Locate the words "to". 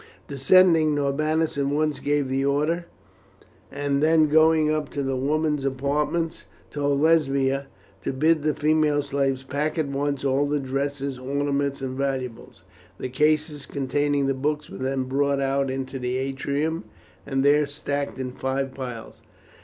4.93-5.03, 8.01-8.11